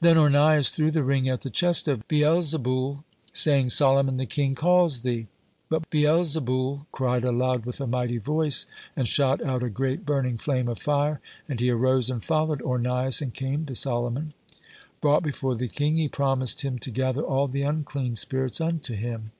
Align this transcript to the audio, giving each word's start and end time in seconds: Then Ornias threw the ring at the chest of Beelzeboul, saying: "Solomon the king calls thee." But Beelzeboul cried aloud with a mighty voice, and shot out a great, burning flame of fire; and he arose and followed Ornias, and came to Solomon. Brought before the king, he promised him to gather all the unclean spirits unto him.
Then 0.00 0.16
Ornias 0.16 0.70
threw 0.70 0.90
the 0.90 1.02
ring 1.04 1.28
at 1.28 1.42
the 1.42 1.50
chest 1.50 1.86
of 1.86 2.08
Beelzeboul, 2.08 3.04
saying: 3.34 3.68
"Solomon 3.68 4.16
the 4.16 4.24
king 4.24 4.54
calls 4.54 5.00
thee." 5.00 5.26
But 5.68 5.90
Beelzeboul 5.90 6.86
cried 6.92 7.24
aloud 7.24 7.66
with 7.66 7.78
a 7.78 7.86
mighty 7.86 8.16
voice, 8.16 8.64
and 8.96 9.06
shot 9.06 9.44
out 9.44 9.62
a 9.62 9.68
great, 9.68 10.06
burning 10.06 10.38
flame 10.38 10.68
of 10.68 10.78
fire; 10.78 11.20
and 11.46 11.60
he 11.60 11.68
arose 11.68 12.08
and 12.08 12.24
followed 12.24 12.62
Ornias, 12.62 13.20
and 13.20 13.34
came 13.34 13.66
to 13.66 13.74
Solomon. 13.74 14.32
Brought 15.02 15.22
before 15.22 15.54
the 15.56 15.68
king, 15.68 15.96
he 15.98 16.08
promised 16.08 16.62
him 16.62 16.78
to 16.78 16.90
gather 16.90 17.20
all 17.22 17.46
the 17.46 17.60
unclean 17.60 18.16
spirits 18.16 18.62
unto 18.62 18.94
him. 18.94 19.32